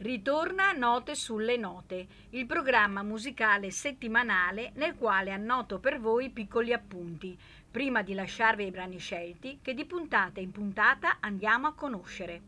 Ritorna 0.00 0.72
Note 0.72 1.14
sulle 1.14 1.58
Note, 1.58 2.06
il 2.30 2.46
programma 2.46 3.02
musicale 3.02 3.70
settimanale 3.70 4.72
nel 4.76 4.94
quale 4.94 5.30
annoto 5.30 5.78
per 5.78 6.00
voi 6.00 6.30
piccoli 6.30 6.72
appunti, 6.72 7.38
prima 7.70 8.00
di 8.00 8.14
lasciarvi 8.14 8.64
i 8.64 8.70
brani 8.70 8.96
scelti 8.96 9.58
che 9.60 9.74
di 9.74 9.84
puntata 9.84 10.40
in 10.40 10.52
puntata 10.52 11.18
andiamo 11.20 11.66
a 11.66 11.74
conoscere. 11.74 12.40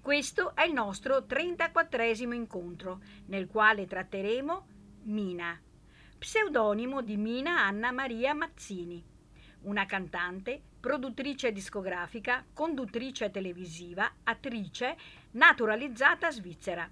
Questo 0.00 0.54
è 0.54 0.62
il 0.62 0.72
nostro 0.72 1.26
34 1.26 2.04
incontro, 2.32 3.00
nel 3.26 3.48
quale 3.48 3.88
tratteremo 3.88 4.66
Mina, 5.06 5.60
pseudonimo 6.16 7.02
di 7.02 7.16
Mina 7.16 7.64
Anna 7.64 7.90
Maria 7.90 8.34
Mazzini, 8.34 9.04
una 9.62 9.84
cantante, 9.84 10.62
produttrice 10.82 11.52
discografica, 11.52 12.44
conduttrice 12.52 13.30
televisiva, 13.30 14.14
attrice, 14.24 14.96
naturalizzata 15.30 16.28
svizzera. 16.32 16.90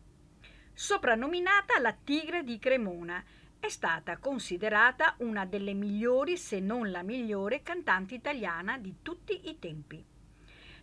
Soprannominata 0.73 1.81
la 1.81 1.93
Tigre 1.93 2.45
di 2.45 2.61
Cremona, 2.61 3.21
è 3.59 3.69
stata 3.69 4.19
considerata 4.19 5.17
una 5.19 5.45
delle 5.45 5.75
migliori, 5.75 6.37
se 6.37 6.61
non 6.61 6.93
la 6.93 7.03
migliore, 7.03 7.65
cantante 7.65 8.15
italiana 8.15 8.79
di 8.79 8.99
tutti 9.03 9.49
i 9.51 9.59
tempi. 9.59 10.05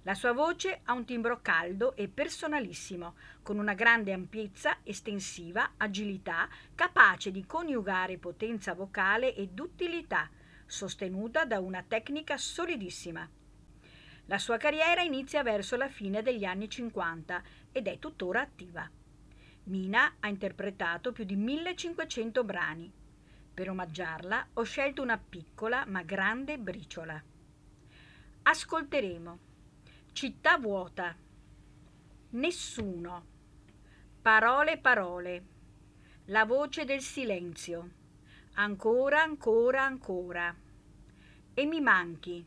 La 0.02 0.14
sua 0.14 0.34
voce 0.34 0.82
ha 0.84 0.92
un 0.92 1.06
timbro 1.06 1.40
caldo 1.42 1.96
e 1.96 2.10
personalissimo, 2.10 3.16
con 3.42 3.58
una 3.58 3.74
grande 3.74 4.12
ampiezza, 4.12 4.80
estensiva, 4.84 5.76
agilità, 5.78 6.50
capace 6.76 7.32
di 7.32 7.46
coniugare 7.46 8.18
potenza 8.18 8.74
vocale 8.74 9.34
e 9.34 9.48
duttilità, 9.48 10.30
sostenuta 10.68 11.46
da 11.46 11.60
una 11.60 11.82
tecnica 11.82 12.38
solidissima. 12.38 13.28
La 14.26 14.38
sua 14.38 14.58
carriera 14.58 15.02
inizia 15.02 15.42
verso 15.42 15.78
la 15.78 15.88
fine 15.88 16.22
degli 16.22 16.44
anni 16.44 16.70
50 16.70 17.42
ed 17.72 17.88
è 17.88 17.98
tuttora 17.98 18.42
attiva. 18.42 18.88
Mina 19.64 20.18
ha 20.20 20.28
interpretato 20.28 21.14
più 21.14 21.24
di 21.24 21.36
1500 21.36 22.44
brani. 22.44 22.92
Per 23.54 23.70
omaggiarla 23.70 24.50
ho 24.54 24.64
scelto 24.64 25.02
una 25.02 25.18
piccola 25.18 25.86
ma 25.88 26.04
grande 26.04 26.58
briciola. 26.58 27.22
Ascolteremo 28.44 29.40
Città 30.12 30.58
vuota, 30.58 31.16
Nessuno, 32.30 33.26
Parole 34.22 34.78
parole, 34.78 35.46
La 36.26 36.44
voce 36.44 36.84
del 36.84 37.02
silenzio, 37.02 37.90
Ancora, 38.56 39.22
ancora, 39.22 39.84
ancora. 39.84 40.56
E 41.60 41.66
mi 41.66 41.82
manchi. 41.82 42.46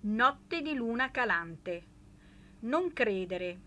Notte 0.00 0.62
di 0.62 0.72
luna 0.72 1.10
calante. 1.10 1.84
Non 2.60 2.90
credere. 2.94 3.60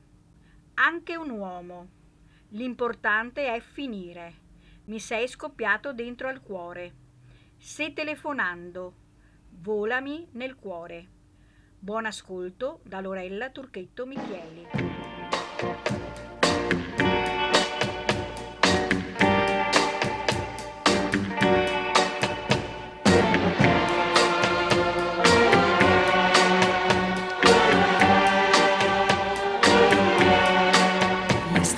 Anche 0.74 1.16
un 1.16 1.30
uomo. 1.30 1.90
L'importante 2.54 3.54
è 3.54 3.60
finire. 3.60 4.34
Mi 4.86 5.00
sei 5.00 5.28
scoppiato 5.28 5.94
dentro 5.94 6.28
al 6.28 6.42
cuore. 6.42 6.96
Se 7.56 7.94
telefonando. 7.94 8.96
Volami 9.50 10.28
nel 10.32 10.56
cuore. 10.56 11.08
Buon 11.78 12.08
ascolto 12.08 12.80
da 12.82 13.00
Lorella 13.00 13.52
Turchetto 13.52 14.08
Michieli. 14.08 15.93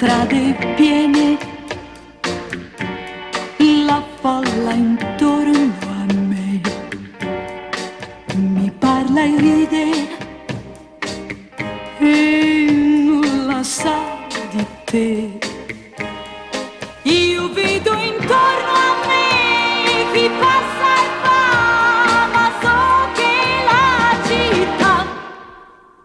Strade 0.06 0.56
piene, 0.76 1.36
la 3.88 4.04
folla 4.22 4.74
intorno 4.74 5.74
a 5.82 6.14
me 6.14 6.62
mi 8.36 8.72
parla 8.78 9.22
e 9.24 9.36
ride 9.36 9.86
e 11.98 12.68
nulla 13.08 13.64
sa 13.64 13.98
di 14.52 14.66
te. 14.84 15.40
Io 17.02 17.52
vedo 17.52 17.94
intorno 17.94 18.74
a 18.90 18.94
me 19.08 19.28
chi 20.14 20.30
passa 20.40 20.90
e 21.02 21.08
va, 21.24 21.42
ma 22.36 22.48
so 22.62 22.78
che 23.18 23.34
la 23.70 23.84
città 24.28 25.06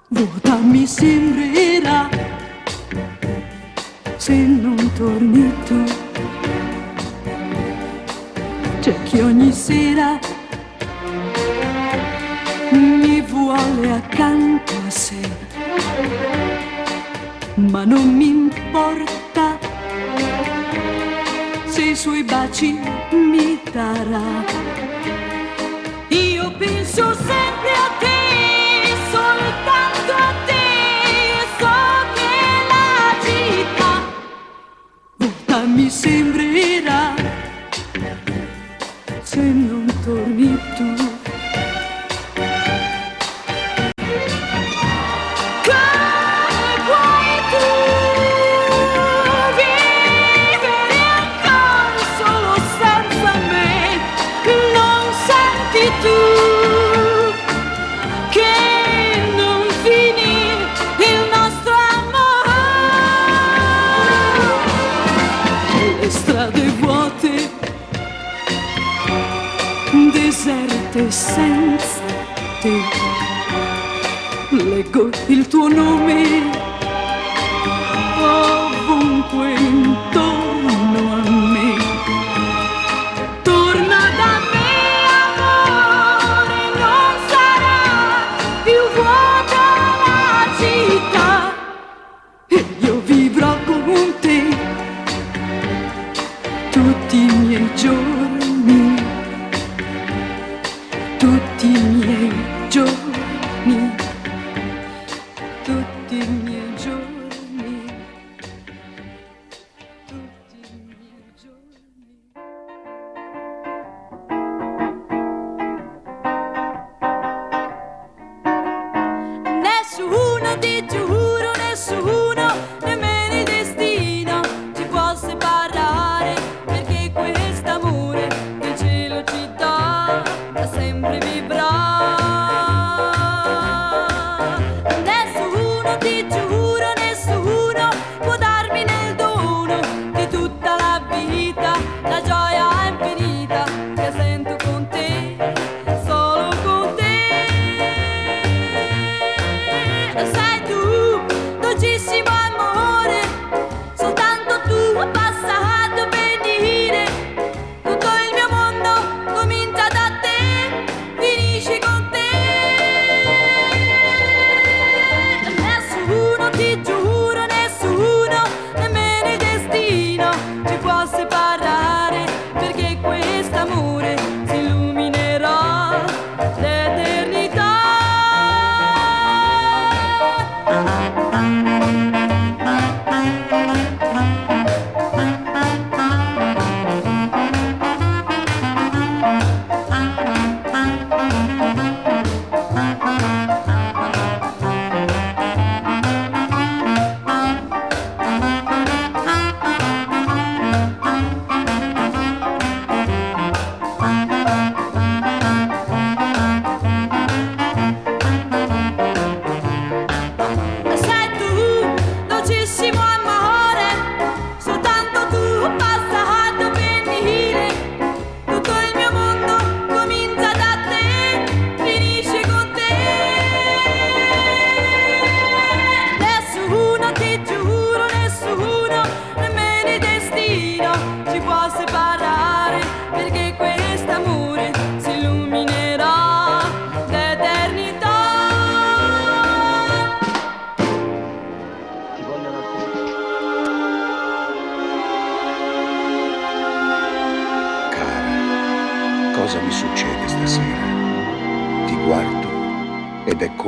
vuota 0.09 0.55
mi 0.56 0.87
sembrerà 0.87 2.09
se 2.09 2.20
tu. 5.65 5.84
C'è 8.81 9.03
chi 9.05 9.21
ogni 9.21 9.53
sera 9.53 10.19
mi 12.71 13.21
vuole 13.22 13.93
accanto 13.93 14.72
a 14.87 14.91
sé, 14.91 15.21
ma 17.55 17.84
non 17.84 18.15
mi 18.15 18.28
importa 18.28 19.59
se 21.66 21.83
i 21.83 21.97
suoi 21.97 22.22
baci 22.22 22.78
mi 23.10 23.59
darà. 23.72 24.50
Se 39.31 39.80
Leggo 75.60 75.69
il 75.69 75.75
tuo 75.75 75.82
nome 75.82 76.40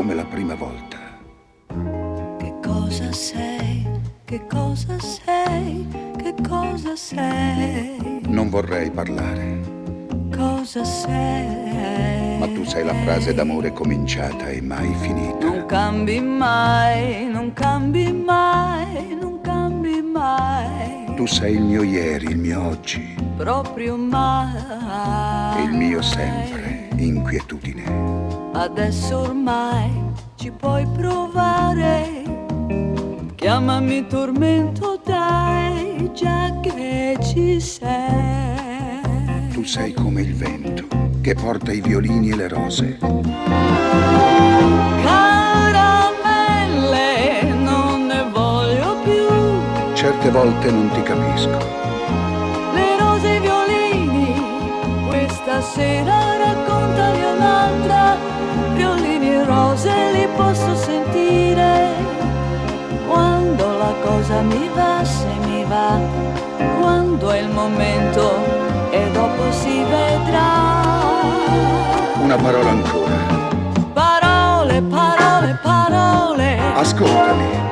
come 0.03 0.15
la 0.15 0.25
prima 0.25 0.57
volta. 0.57 0.99
Che 2.37 2.55
cosa 2.61 3.13
sei? 3.13 3.87
Che 4.25 4.47
cosa 4.49 4.99
sei? 4.99 5.87
Che 6.17 6.35
cosa 6.49 6.97
sei? 6.97 8.21
Non 8.27 8.49
vorrei 8.51 8.91
parlare, 8.91 9.61
Cosa 10.35 10.83
sei? 10.83 12.39
ma 12.41 12.47
tu 12.49 12.65
sei 12.65 12.85
la 12.85 12.95
frase 13.05 13.33
d'amore 13.33 13.73
cominciata 13.73 14.49
e 14.49 14.61
mai 14.61 14.93
finita. 14.97 15.47
Non 15.47 15.67
cambi 15.67 16.19
mai, 16.21 17.29
non 17.31 17.53
cambi 17.53 18.11
mai, 18.13 19.17
non 19.21 19.41
cambi 19.41 20.03
mai. 20.03 21.15
Tu 21.15 21.27
sei 21.27 21.55
il 21.55 21.63
mio 21.63 21.85
ieri, 21.85 22.27
il 22.27 22.39
mio 22.39 22.61
oggi, 22.67 23.15
Proprio 23.37 23.97
mai. 23.97 25.61
e 25.61 25.63
il 25.63 25.73
mio 25.77 26.03
sempre, 26.03 26.89
inquietudine. 26.97 28.42
Adesso 28.55 29.19
ormai 29.19 29.91
ci 30.37 30.51
puoi 30.51 30.87
provare. 30.87 32.23
Chiamami 33.35 34.07
tormento, 34.07 35.01
dai, 35.05 36.11
già 36.15 36.61
che 36.61 37.17
ci 37.23 37.59
sei. 37.59 39.01
Tu 39.53 39.65
sei 39.65 39.95
come 39.95 40.21
il 40.21 40.35
vento 40.35 40.85
che 41.23 41.35
porta 41.35 41.73
i 41.73 41.81
violini 41.81 42.31
e 42.31 42.37
le 42.37 42.49
rose. 42.49 42.99
Caramelle, 45.03 46.23
non 47.55 48.07
ne 48.07 48.27
voglio 48.31 48.97
più. 49.03 49.95
Certe 49.95 50.31
volte 50.31 50.71
non 50.71 50.91
ti 50.91 51.03
capisco. 51.03 51.59
Le 52.75 52.99
rose 52.99 53.29
e 53.29 53.37
i 53.37 53.41
violini, 53.41 54.35
questa 55.09 55.61
sera 55.63 56.37
raccontali 56.37 57.23
un'altra. 57.23 58.42
E 59.83 59.85
rose 59.85 60.13
li 60.13 60.29
posso 60.37 60.77
sentire. 60.77 61.95
Quando 63.09 63.77
la 63.79 63.93
cosa 64.05 64.41
mi 64.43 64.71
va, 64.75 65.05
se 65.05 65.27
mi 65.45 65.65
va, 65.65 65.99
quando 66.81 67.31
è 67.31 67.41
il 67.41 67.49
momento 67.49 68.31
e 68.91 69.11
dopo 69.11 69.51
si 69.51 69.83
vedrà. 69.83 70.51
Una 72.23 72.37
parola 72.37 72.71
ancora. 72.71 73.17
Parole, 73.93 74.83
parole, 74.83 75.59
parole. 75.61 76.59
Ascoltami, 76.75 77.72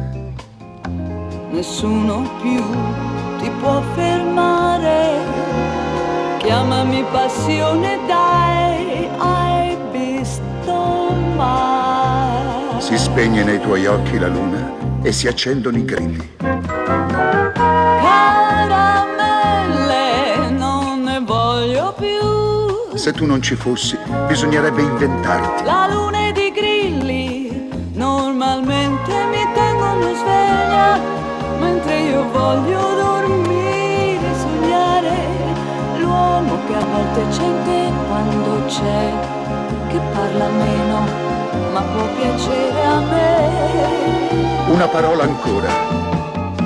Nessuno 1.51 2.29
più 2.41 2.63
ti 3.39 3.49
può 3.59 3.81
fermare. 3.93 5.19
Chiamami 6.37 7.03
passione, 7.11 7.99
dai, 8.07 9.09
hai 9.17 9.77
visto 9.91 11.13
mai. 11.35 12.79
Si 12.79 12.97
spegne 12.97 13.43
nei 13.43 13.59
tuoi 13.59 13.85
occhi 13.85 14.17
la 14.17 14.27
luna 14.27 14.71
e 15.01 15.11
si 15.11 15.27
accendono 15.27 15.77
i 15.77 15.83
grilli. 15.83 16.35
Caramelle, 17.99 19.29
non 20.51 21.03
ne 21.03 21.19
voglio 21.19 21.93
più. 21.97 22.95
Se 22.97 23.11
tu 23.11 23.25
non 23.25 23.41
ci 23.41 23.55
fossi, 23.55 23.97
bisognerebbe 24.25 24.81
inventarti. 24.81 25.65
La 25.65 25.89
luna 25.91 26.20
io 32.21 32.29
voglio 32.29 32.79
dormire, 33.01 34.29
sognare 34.37 35.15
l'uomo 35.97 36.59
che 36.67 36.75
a 36.75 36.85
volte 36.85 37.27
c'è 37.29 37.41
in 37.43 37.63
te 37.65 37.91
quando 38.07 38.65
c'è, 38.67 39.11
che 39.87 39.99
parla 40.13 40.47
meno, 40.49 40.99
ma 41.73 41.81
può 41.81 42.03
piacere 42.15 42.85
a 42.85 42.99
me. 42.99 43.49
Una 44.67 44.87
parola 44.87 45.23
ancora. 45.23 45.69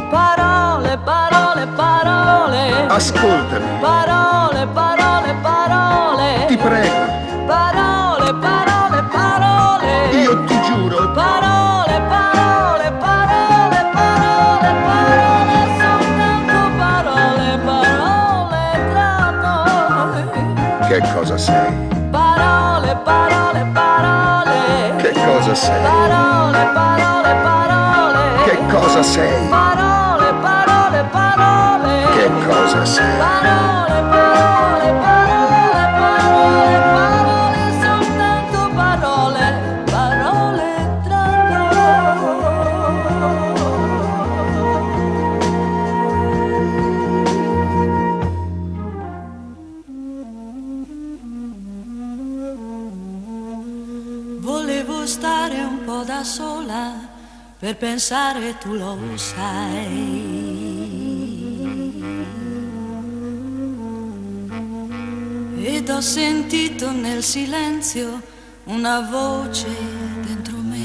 Parole, 0.09 0.97
parole, 0.97 1.67
parole. 1.67 2.87
Ascoltami, 2.87 3.65
Parole, 3.79 4.67
parole, 4.73 5.35
parole. 5.41 6.45
ti 6.47 6.57
prego, 6.57 7.13
Parole, 7.47 8.33
parole, 8.33 9.03
parole. 9.09 10.09
io 10.21 10.43
ti 10.43 10.59
giuro. 10.63 11.11
Parole, 11.11 12.01
parole, 12.09 12.54
cosa 21.35 21.51
sei? 21.51 21.73
Parole, 22.11 22.95
parole, 23.03 23.65
parole. 23.73 24.95
Che 24.97 25.11
cosa 25.11 25.53
sei? 25.53 25.81
Parole, 25.81 26.69
parole, 26.73 27.35
parole. 27.43 28.43
Che 28.45 28.57
cosa 28.71 29.03
sei? 29.03 29.47
Parole, 29.49 30.33
parole, 30.41 31.05
parole. 31.11 32.05
Che 32.15 32.29
cosa 32.47 32.85
sei? 32.85 33.17
Parole, 33.17 34.01
parole, 34.09 34.93
parole, 35.01 35.24
per 57.65 57.77
pensare, 57.77 58.59
tu 58.59 58.75
lo 58.75 58.95
sai. 59.15 60.23
Ed 65.63 65.89
ho 65.89 65.99
sentito 65.99 66.91
nel 66.91 67.23
silenzio 67.23 68.21
una 68.65 68.99
voce 69.09 69.67
dentro 70.21 70.57
me. 70.57 70.83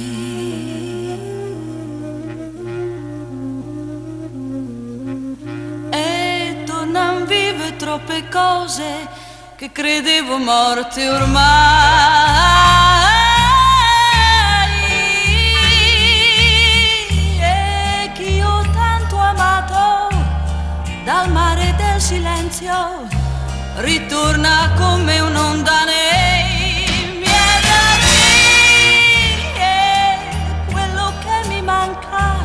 E 5.91 6.63
tornan 6.65 7.27
vive 7.27 7.77
troppe 7.77 8.27
cose 8.31 9.07
che 9.57 9.71
credevo 9.71 10.39
morte 10.39 11.11
ormai. 11.11 12.20
Dal 21.21 21.33
mare 21.33 21.75
del 21.77 22.00
silenzio 22.00 23.07
ritorna 23.77 24.73
come 24.75 25.21
un'onda 25.21 25.85
nei 25.85 27.19
miei 27.19 27.62
occhi. 27.91 28.25
E 29.55 30.73
quello 30.73 31.12
che 31.23 31.49
mi 31.49 31.61
manca 31.61 32.39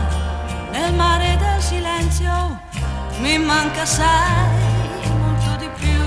nel 0.71 0.93
mare 0.93 1.37
del 1.37 1.61
silenzio 1.61 2.59
mi 3.19 3.37
manca 3.37 3.85
sai 3.85 5.07
molto 5.19 5.55
di 5.57 5.69
più. 5.79 6.03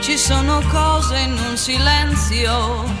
Ci 0.00 0.16
sono 0.16 0.62
cose 0.70 1.18
in 1.18 1.38
un 1.46 1.56
silenzio 1.58 2.99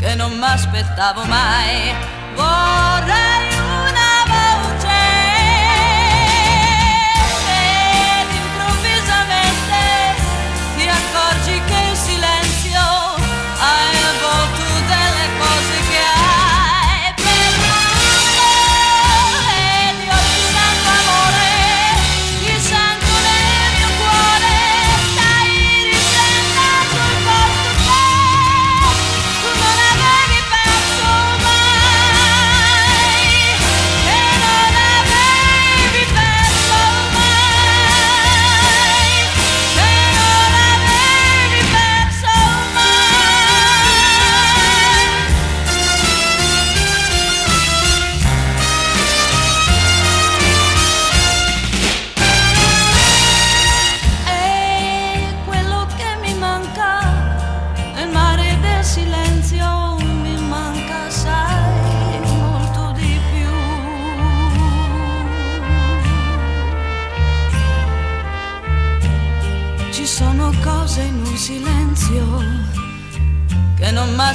che 0.00 0.14
non 0.14 0.32
mi 0.32 0.44
aspettavo 0.44 1.24
mai. 1.24 1.94
Vorrei 2.34 3.39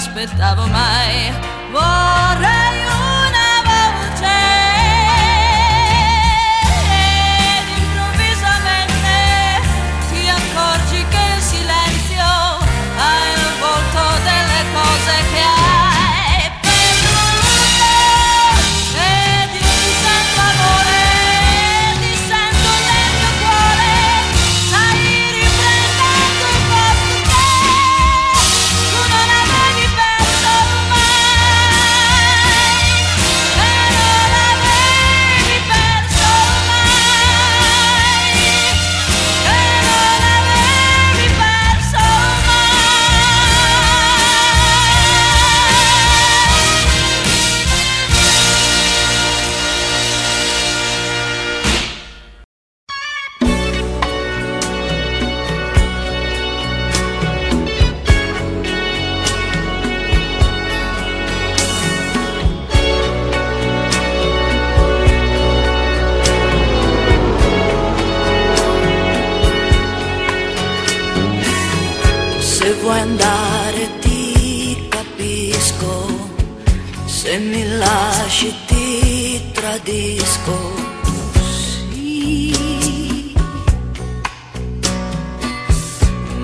aspettavo 0.05 0.67
mai. 0.67 1.33
Vorrei 1.71 2.54
Se 77.25 77.39
mi 77.39 77.67
lasci 77.77 78.53
ti 78.67 79.41
tradisco 79.51 80.75
sì. 81.41 83.33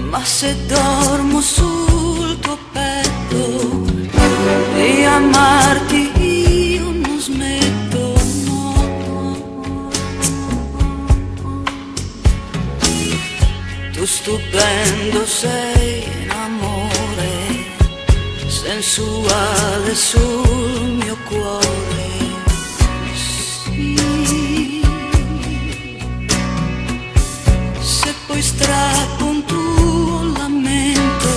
Ma 0.10 0.26
se 0.26 0.58
dormo 0.66 1.40
sul 1.40 2.40
tuo 2.40 2.58
petto 2.72 3.86
di 4.74 5.06
amarti 5.06 6.12
io 6.20 6.90
non 6.90 7.20
smetto. 7.20 8.14
Tu 13.92 14.06
stupendo 14.06 15.26
sei 15.28 15.81
sensuale 18.82 19.94
sul 19.94 20.98
mio 21.04 21.16
cuore. 21.30 22.10
Sì. 23.14 24.82
Se 27.80 28.14
poi 28.26 28.42
strappo 28.42 29.26
un 29.26 29.46
tuo 29.46 30.34
lamento, 30.36 31.30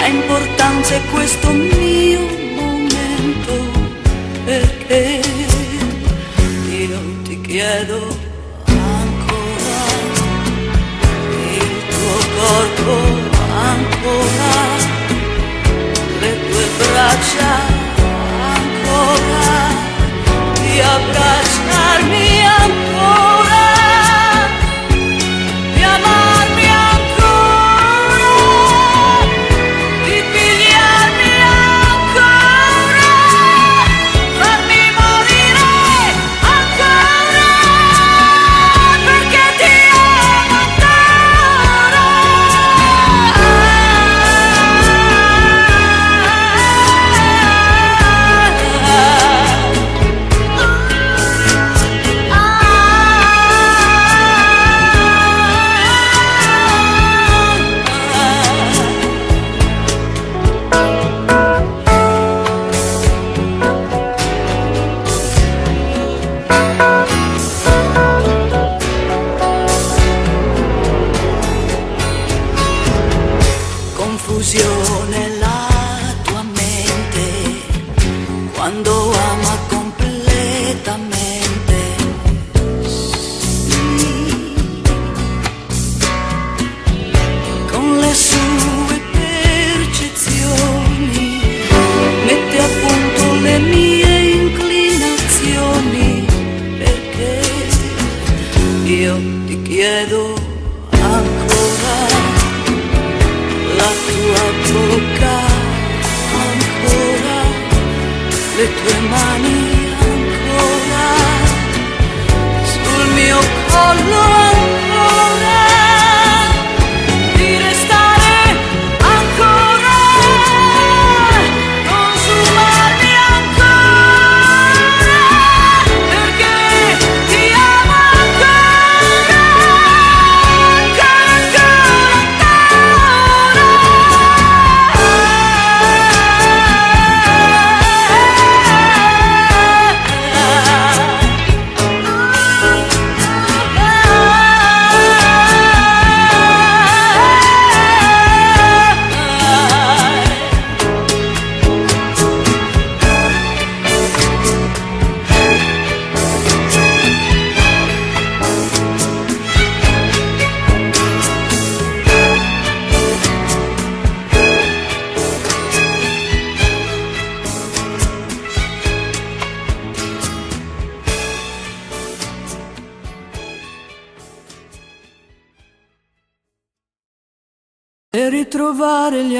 ha 0.00 0.06
importanza 0.06 1.00
questo 1.10 1.50
mio 1.50 2.20
momento, 2.56 3.54
perché 4.44 5.22
io 6.68 7.00
ti 7.22 7.40
chiedo. 7.40 8.11
much. 17.22 17.71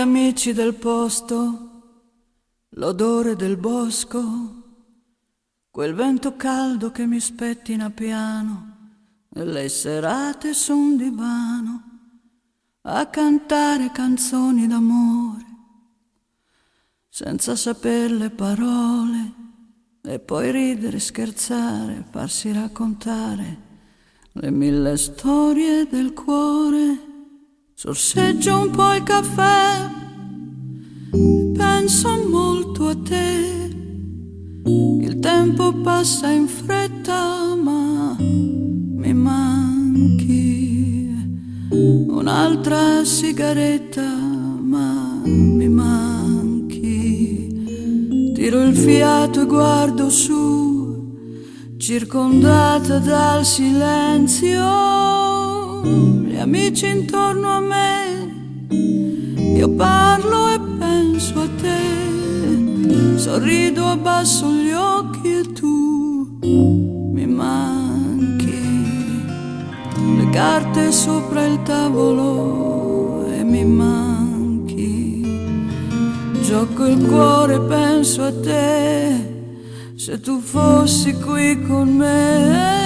Amici 0.03 0.53
del 0.53 0.75
posto, 0.75 1.71
l'odore 2.71 3.37
del 3.37 3.57
bosco, 3.57 4.21
quel 5.71 5.95
vento 5.95 6.37
caldo 6.37 6.91
che 6.91 7.07
mi 7.07 7.21
spettina 7.21 7.89
piano, 7.91 8.77
le 9.29 9.69
serate 9.69 10.55
su 10.55 10.77
un 10.77 10.97
divano 10.97 11.83
a 12.83 13.07
cantare 13.07 13.93
canzoni 13.93 14.67
d'amore, 14.67 15.47
senza 17.09 17.55
saper 17.55 18.11
le 18.11 18.31
parole, 18.31 19.35
e 20.03 20.19
poi 20.19 20.51
ridere, 20.51 20.99
scherzare, 20.99 22.05
farsi 22.11 22.53
raccontare 22.53 23.71
le 24.33 24.51
mille 24.51 24.97
storie 24.97 25.87
del 25.87 26.13
cuore 26.13 27.12
Sorseggio 27.85 28.61
un 28.61 28.71
po' 28.71 28.95
il 28.95 29.03
caffè, 29.03 29.91
penso 31.53 32.29
molto 32.29 32.87
a 32.87 32.95
te. 32.95 33.75
Il 35.01 35.19
tempo 35.19 35.73
passa 35.73 36.31
in 36.31 36.47
fretta, 36.47 37.57
ma 37.61 38.15
mi 38.21 39.13
manchi. 39.13 41.13
Un'altra 41.71 43.05
sigaretta, 43.05 44.07
ma 44.07 45.21
mi 45.25 45.69
manchi. 45.69 46.83
Tiro 48.33 48.63
il 48.63 48.77
fiato 48.77 49.41
e 49.41 49.47
guardo 49.47 50.09
su, 50.09 51.17
circondata 51.79 52.99
dal 52.99 53.45
silenzio 53.45 55.33
amici 56.43 56.89
intorno 56.89 57.51
a 57.53 57.61
me, 57.61 58.67
io 59.55 59.71
parlo 59.77 60.49
e 60.49 60.61
penso 60.77 61.41
a 61.41 61.49
te, 61.61 61.79
sorrido, 63.17 63.87
abbasso 63.87 64.51
gli 64.51 64.73
occhi 64.73 65.39
e 65.39 65.53
tu 65.53 66.39
mi 66.43 67.27
manchi, 67.27 68.61
le 70.17 70.31
carte 70.31 70.91
sopra 70.91 71.47
il 71.47 71.63
tavolo 71.63 73.25
e 73.33 73.45
mi 73.45 73.65
manchi, 73.65 75.23
gioco 76.43 76.87
il 76.87 77.07
cuore 77.07 77.55
e 77.55 77.61
penso 77.61 78.25
a 78.25 78.33
te, 78.33 79.45
se 79.95 80.19
tu 80.21 80.41
fossi 80.41 81.15
qui 81.15 81.63
con 81.69 81.89
me 81.89 82.83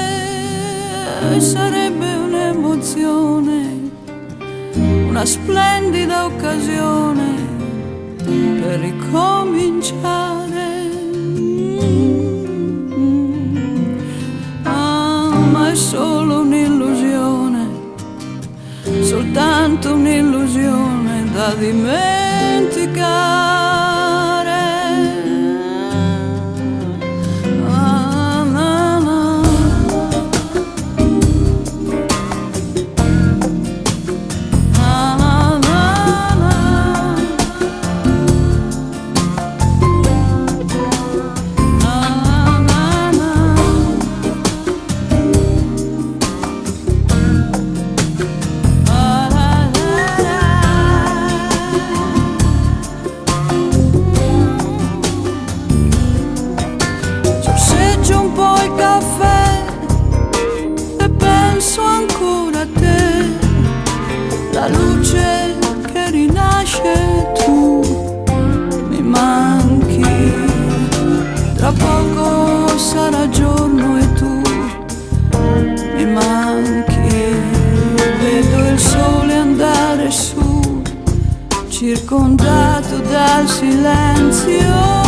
sarebbe 1.40 1.95
un'emozione, 2.86 3.90
una 5.08 5.24
splendida 5.24 6.26
occasione 6.26 7.34
per 8.24 8.78
ricominciare. 8.78 10.54
Ah, 14.62 15.30
ma 15.50 15.70
è 15.70 15.74
solo 15.74 16.40
un'illusione, 16.40 17.68
soltanto 19.00 19.94
un'illusione 19.94 21.24
da 21.32 21.54
dimenticare. 21.54 23.45
Dal 83.02 83.48
silenzio, 83.48 85.05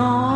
No, 0.00 0.29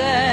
say. 0.00 0.29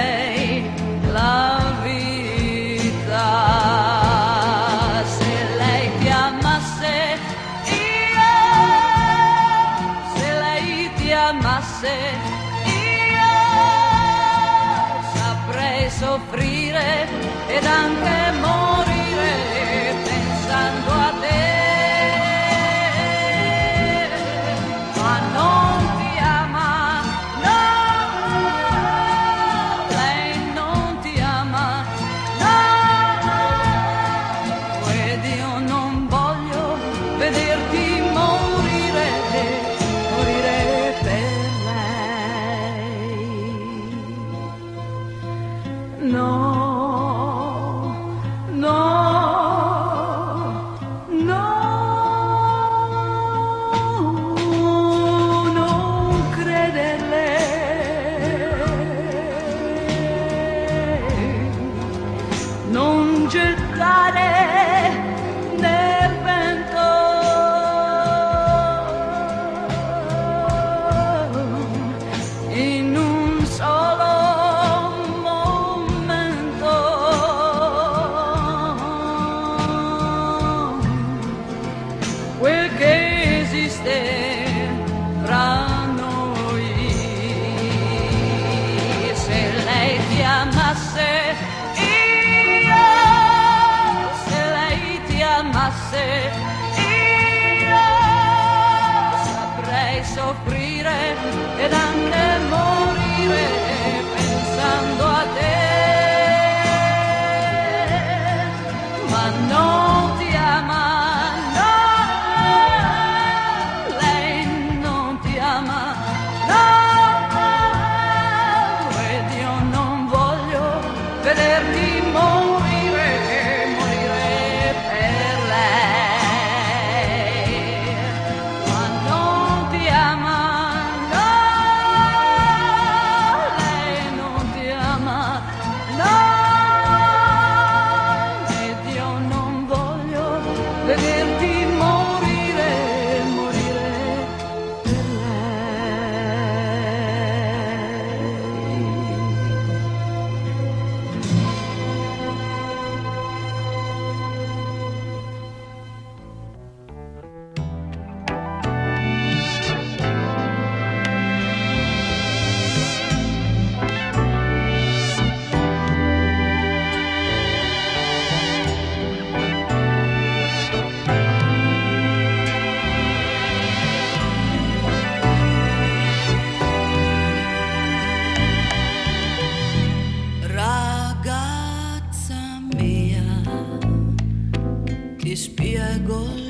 Ti 185.38 186.47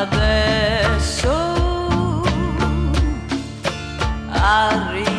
adesso 0.00 1.28
arrivo 4.30 5.11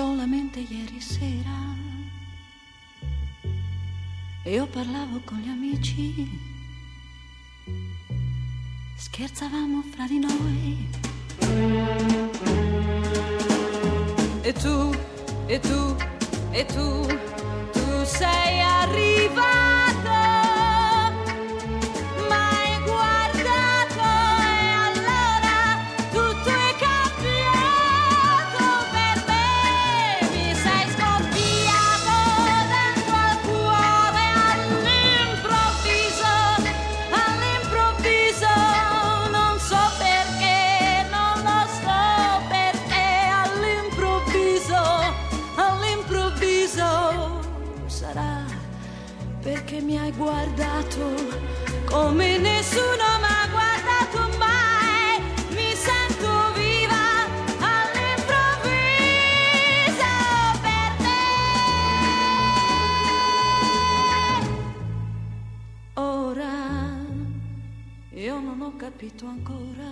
solamente 0.00 0.60
ieri 0.60 1.00
sera. 1.00 1.58
E 4.42 4.52
io 4.52 4.66
parlavo 4.66 5.20
con 5.24 5.38
gli 5.38 5.48
amici, 5.48 6.26
scherzavamo 8.96 9.82
fra 9.92 10.06
di 10.06 10.18
noi. 10.18 10.88
E 14.42 14.52
tu, 14.52 14.94
e 15.46 15.60
tu, 15.60 15.96
e 16.52 16.64
tu, 16.64 17.06
tu 17.72 18.04
sei 18.04 18.60
arrivato. 18.60 19.79
Guardato 50.60 51.14
come 51.86 52.38
nessuno 52.38 53.18
mai. 53.20 53.28
Capito 68.76 69.26
ancora, 69.26 69.90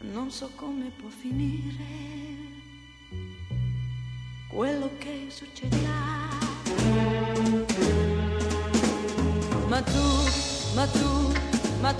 non 0.00 0.30
so 0.30 0.50
come 0.54 0.90
può 0.96 1.08
finire 1.08 1.84
quello 4.48 4.90
che 4.98 5.26
succederà. 5.28 5.93
Ma 9.74 9.82
tu, 9.82 11.34
ma 11.82 11.92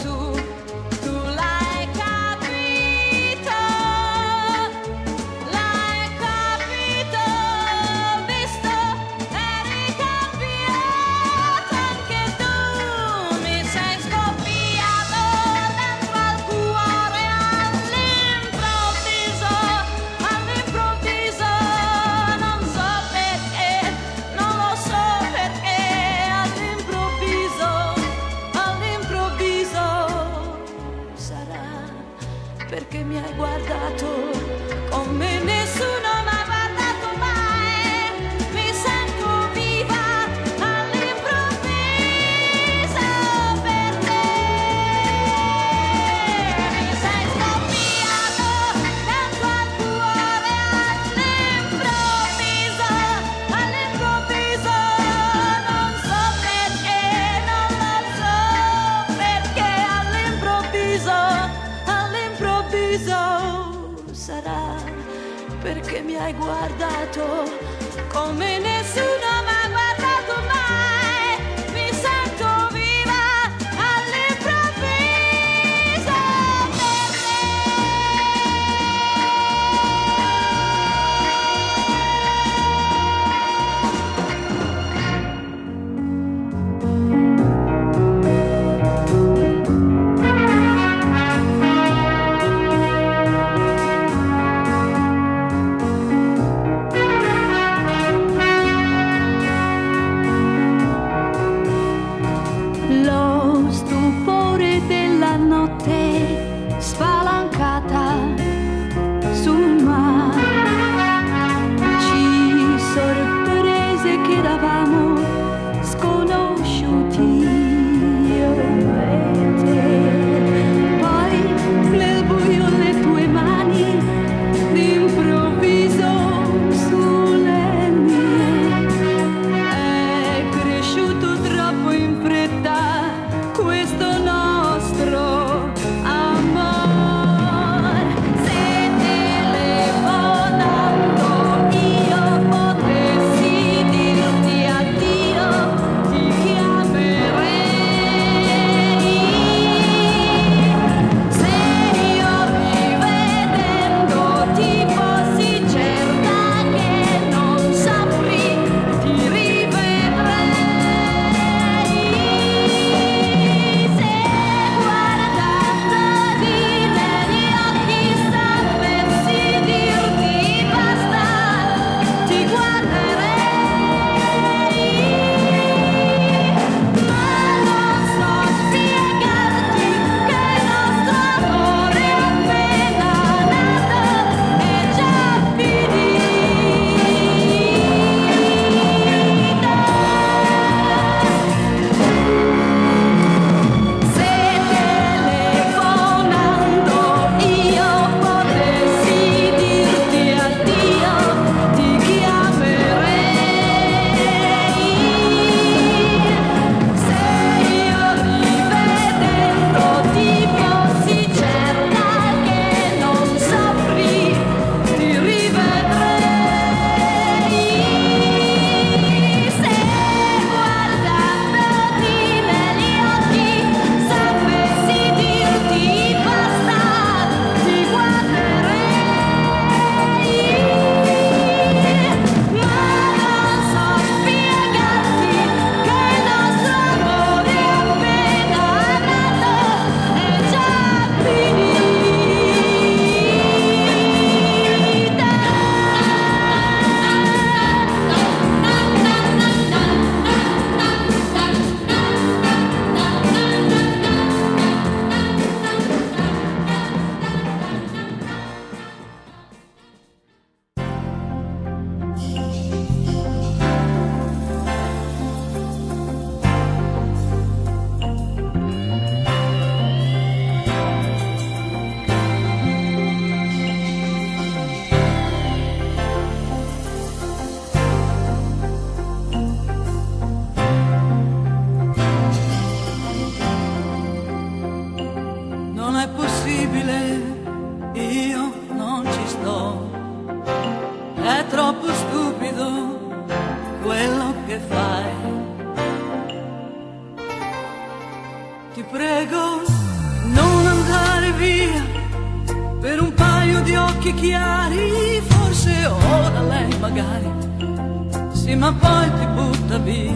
ma 308.65 308.73
poi 308.73 309.13
ti 309.19 309.27
butta 309.27 309.79
via, 309.79 310.11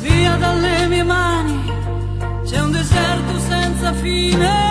via 0.00 0.36
dalle 0.38 0.86
mie 0.88 1.04
mani, 1.04 1.72
c'è 2.44 2.60
un 2.60 2.72
deserto 2.72 3.38
senza 3.38 3.92
fine. 3.92 4.65